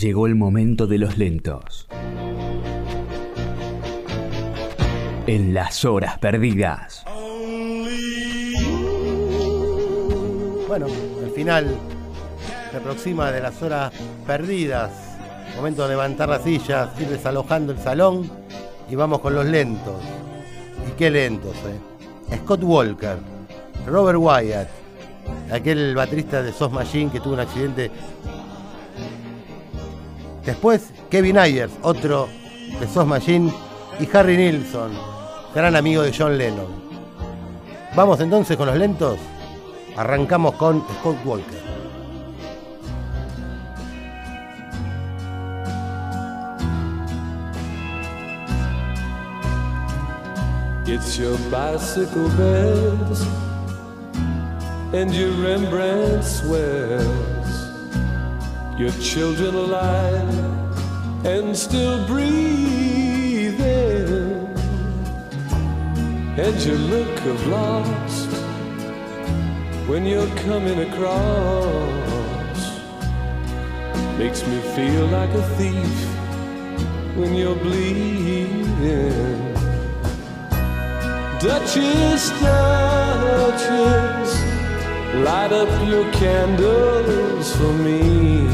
Llegó 0.00 0.28
el 0.28 0.36
momento 0.36 0.86
de 0.86 0.96
los 0.96 1.18
lentos. 1.18 1.88
En 5.26 5.52
las 5.52 5.84
horas 5.84 6.18
perdidas. 6.18 7.04
Bueno, 10.68 10.86
el 10.86 11.30
final 11.34 11.76
se 12.70 12.76
aproxima 12.76 13.32
de 13.32 13.40
las 13.40 13.60
horas 13.60 13.92
perdidas. 14.24 14.92
Momento 15.56 15.82
de 15.82 15.88
levantar 15.88 16.28
las 16.28 16.44
sillas, 16.44 16.90
ir 17.00 17.08
desalojando 17.08 17.72
el 17.72 17.78
salón 17.80 18.30
y 18.88 18.94
vamos 18.94 19.18
con 19.18 19.34
los 19.34 19.46
lentos. 19.46 20.00
Y 20.88 20.92
qué 20.92 21.10
lentos, 21.10 21.56
eh. 21.56 22.36
Scott 22.36 22.62
Walker, 22.62 23.16
Robert 23.84 24.18
Wyatt, 24.20 24.68
aquel 25.50 25.96
baterista 25.96 26.40
de 26.40 26.52
Sos 26.52 26.70
Machine 26.70 27.10
que 27.10 27.18
tuvo 27.18 27.34
un 27.34 27.40
accidente. 27.40 27.90
Después, 30.48 30.94
Kevin 31.10 31.36
Ayers, 31.36 31.74
otro 31.82 32.26
de 32.80 32.88
Sos 32.88 33.06
Machine, 33.06 33.52
y 34.00 34.08
Harry 34.16 34.34
Nilsson, 34.38 34.92
gran 35.54 35.76
amigo 35.76 36.00
de 36.00 36.10
John 36.10 36.38
Lennon. 36.38 36.88
Vamos 37.94 38.18
entonces 38.20 38.56
con 38.56 38.66
los 38.66 38.78
lentos. 38.78 39.18
Arrancamos 39.94 40.54
con 40.54 40.82
Scott 41.00 41.18
Walker. 41.26 41.58
It's 50.86 51.18
your 51.18 51.36
bicycle 51.50 52.30
and 54.94 55.12
your 55.12 55.30
Rembrandt. 55.42 56.24
Your 58.78 58.92
children 59.00 59.54
alive 59.56 60.34
and 61.26 61.56
still 61.56 62.06
breathing. 62.06 63.58
And 66.38 66.64
your 66.64 66.78
look 66.78 67.24
of 67.26 67.46
lost 67.48 68.30
when 69.88 70.06
you're 70.06 70.32
coming 70.46 70.78
across 70.88 71.98
makes 74.16 74.46
me 74.46 74.60
feel 74.76 75.06
like 75.06 75.30
a 75.30 75.42
thief 75.56 76.08
when 77.16 77.34
you're 77.34 77.56
bleeding. 77.56 78.64
Duchess, 81.40 82.30
Duchess, 82.40 84.32
light 85.14 85.52
up 85.52 85.88
your 85.88 86.10
candles 86.12 87.56
for 87.56 87.72
me. 87.72 88.46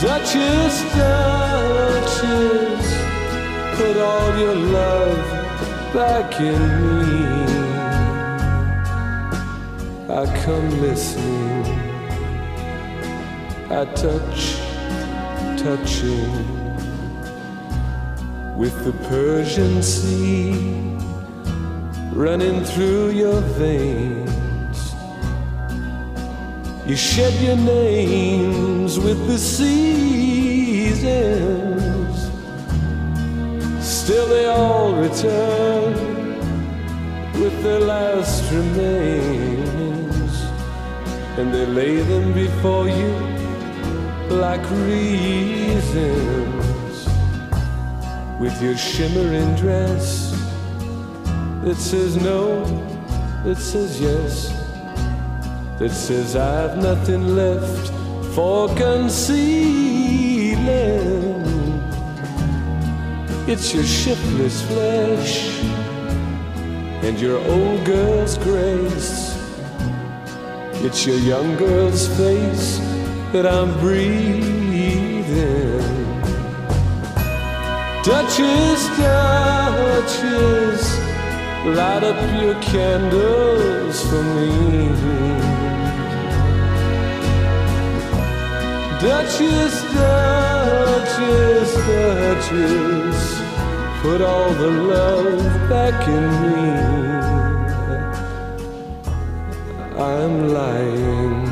Duchess, 0.00 0.82
Duchess, 0.94 2.86
put 3.76 3.96
all 3.96 4.38
your 4.38 4.54
love 4.54 5.18
back 5.92 6.40
in 6.40 6.62
me. 6.98 7.26
I 10.08 10.24
come 10.44 10.80
listening, 10.80 11.64
I 13.70 13.84
touch, 13.94 14.56
touching 15.58 16.56
with 18.56 18.84
the 18.84 18.92
Persian 19.08 19.82
Sea 19.82 20.95
running 22.16 22.64
through 22.64 23.10
your 23.10 23.40
veins. 23.60 24.94
You 26.86 26.96
shed 26.96 27.34
your 27.42 27.56
names 27.56 28.98
with 28.98 29.26
the 29.26 29.36
seasons, 29.36 29.76
still 33.86 34.26
they 34.28 34.46
all 34.46 34.94
return 34.94 35.92
with 37.38 37.62
their 37.62 37.80
last 37.80 38.50
remains, 38.50 40.32
and 41.36 41.52
they 41.52 41.66
lay 41.66 41.96
them 42.00 42.32
before 42.32 42.88
you 42.88 43.12
like 44.30 44.62
reasons. 44.70 46.16
With 48.40 48.62
your 48.62 48.76
shimmering 48.76 49.54
dress 49.56 50.25
that 51.66 51.76
says 51.76 52.16
no, 52.16 52.64
that 53.42 53.56
says 53.56 54.00
yes, 54.00 54.50
that 55.80 55.90
says 55.90 56.36
I've 56.36 56.78
nothing 56.78 57.34
left 57.34 57.90
for 58.36 58.68
concealing. 58.76 59.34
It's 63.48 63.74
your 63.74 63.82
shiftless 63.82 64.62
flesh 64.68 65.60
and 67.02 67.18
your 67.20 67.40
old 67.48 67.84
girl's 67.84 68.38
grace. 68.38 69.34
It's 70.84 71.04
your 71.04 71.18
young 71.18 71.56
girl's 71.56 72.06
face 72.16 72.78
that 73.32 73.44
I'm 73.44 73.76
breathing. 73.80 75.16
Duchess, 78.04 78.86
Duchess, 78.96 80.55
light 81.74 82.04
up 82.04 82.16
your 82.40 82.54
candles 82.62 84.02
for 84.08 84.22
me. 84.22 84.88
Duchess, 89.00 89.82
Duchess, 89.92 91.70
Duchess, 91.86 93.40
put 94.00 94.20
all 94.22 94.52
the 94.54 94.70
love 94.70 95.68
back 95.68 96.08
in 96.08 96.24
me. 96.42 96.96
I'm 99.98 100.48
lying. 100.52 101.46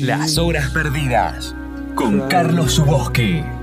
Las 0.00 0.38
horas 0.38 0.70
perdidas 0.70 1.54
con 1.94 2.28
Carlos 2.28 2.74
Subosque. 2.74 3.57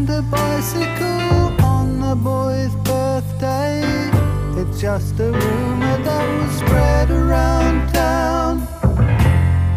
And 0.00 0.10
a 0.10 0.22
bicycle 0.22 1.62
on 1.62 2.00
the 2.00 2.14
boy's 2.14 2.74
birthday. 2.76 3.82
It's 4.60 4.80
just 4.80 5.20
a 5.20 5.30
rumor 5.30 5.96
that 6.04 6.26
was 6.38 6.52
spread 6.58 7.10
around 7.10 7.92
town 7.92 8.60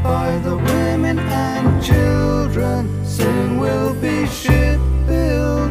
by 0.01 0.39
the 0.45 0.56
women 0.56 1.19
and 1.19 1.83
children. 1.83 3.06
Soon 3.06 3.59
we'll 3.59 3.95
be 3.95 4.25
shipbuilding. 4.28 5.62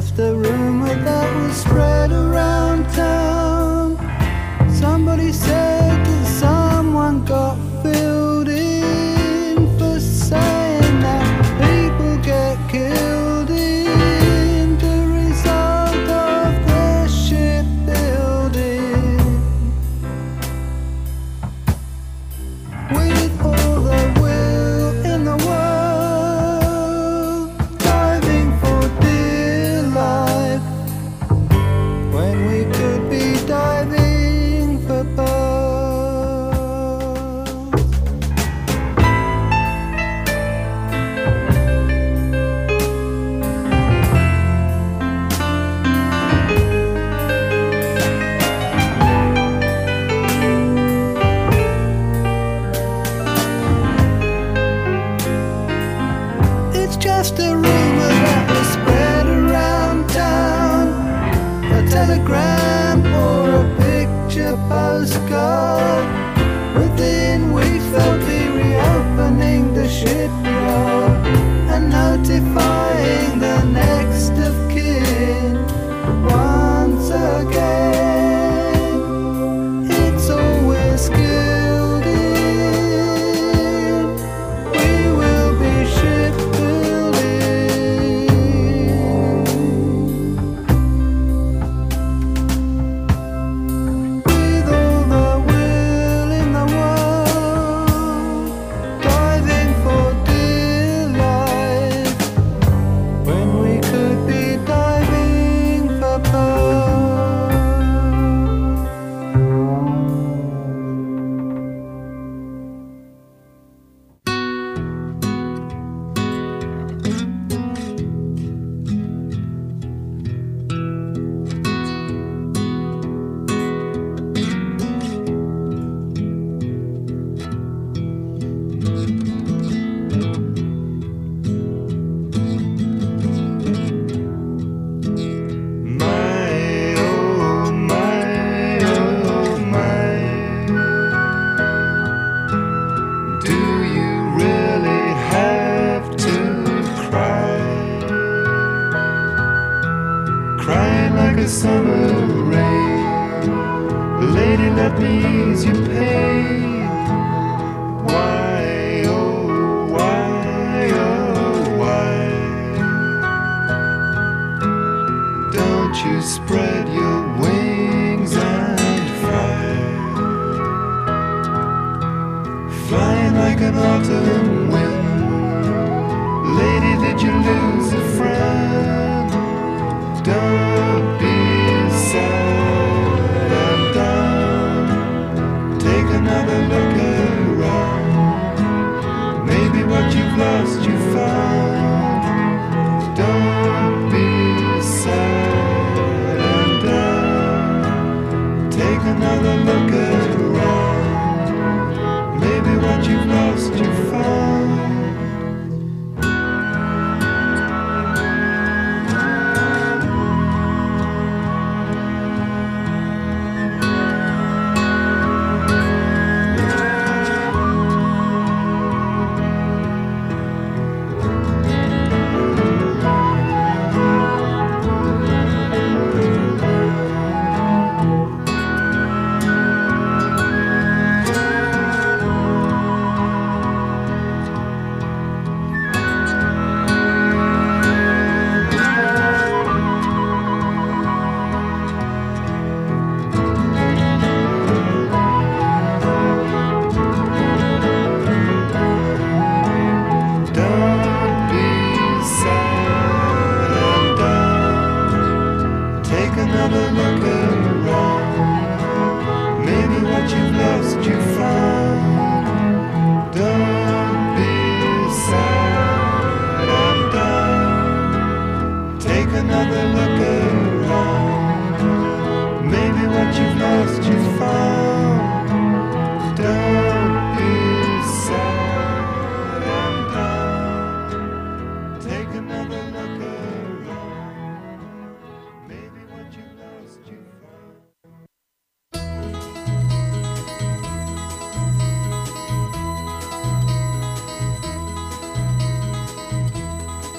Just 0.00 0.18
a 0.18 0.34
rumor 0.34 0.94
that 0.94 1.36
was 1.36 1.56
spread 1.56 2.12
around 2.12 2.84
town. 2.92 3.96
Somebody 4.70 5.32
said 5.32 5.75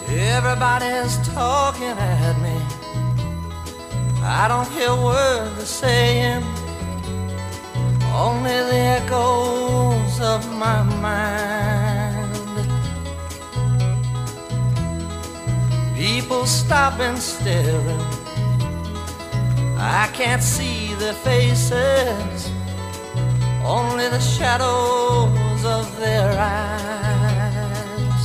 Everybody's 0.09 1.17
talking 1.27 1.97
at 1.97 2.41
me. 2.41 2.56
I 4.29 4.49
don't 4.49 4.69
hear 4.73 4.93
words 4.93 5.55
they're 5.55 5.65
saying, 5.65 6.43
only 8.13 8.57
the 8.71 8.81
echoes 8.99 10.19
of 10.19 10.45
my 10.53 10.83
mind. 10.83 12.35
People 15.95 16.45
stop 16.45 16.99
and 16.99 17.17
staring. 17.17 18.01
I 19.77 20.09
can't 20.11 20.43
see 20.43 20.93
their 20.95 21.13
faces, 21.13 22.51
only 23.63 24.09
the 24.09 24.19
shadows 24.19 25.63
of 25.63 25.99
their 26.01 26.37
eyes. 26.37 28.23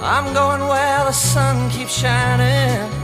I'm 0.00 0.32
going 0.32 0.66
where 0.66 1.04
the 1.04 1.12
sun 1.12 1.68
keeps 1.68 1.92
shining 1.92 3.03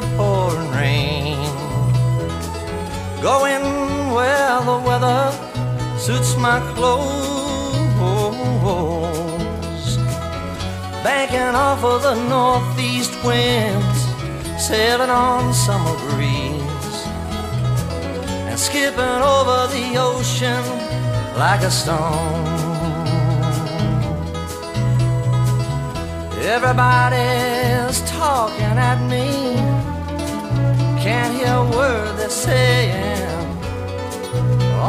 The 0.00 0.06
pouring 0.16 0.70
rain. 0.70 1.38
Going 3.20 3.64
where 4.14 4.60
the 4.70 4.78
weather 4.86 5.32
suits 5.98 6.36
my 6.36 6.60
clothes. 6.74 7.18
Banking 11.02 11.54
off 11.66 11.82
of 11.82 12.02
the 12.02 12.14
northeast 12.28 13.12
winds, 13.24 14.00
sailing 14.68 15.10
on 15.10 15.52
summer 15.52 15.96
breeze, 16.10 16.98
and 18.48 18.58
skipping 18.58 19.20
over 19.34 19.58
the 19.74 19.96
ocean 19.96 20.64
like 21.36 21.62
a 21.62 21.70
stone. 21.70 22.46
Everybody's 26.54 28.00
talking 28.10 28.78
at 28.90 29.00
me. 29.10 29.47
A 31.48 31.58
word 31.76 32.12
they're 32.18 32.28
saying. 32.28 33.48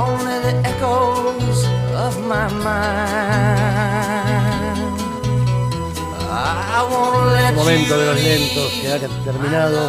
Only 0.05 0.37
the 0.47 0.53
echoes 0.71 1.59
of 2.05 2.13
my 2.33 2.47
mind. 2.67 3.79
I 6.31 6.81
won't 6.91 7.31
let 7.35 7.55
Momento 7.55 7.97
de 7.97 8.05
los 8.05 8.19
lentos 8.27 8.69
que 8.81 8.87
ha 8.91 8.97
terminado. 9.25 9.79